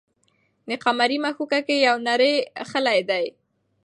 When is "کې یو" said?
1.67-1.97